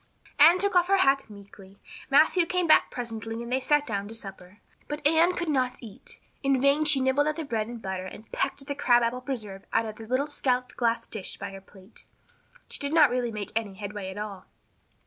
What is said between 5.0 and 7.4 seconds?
Anne could not eat. In vain she nibbled at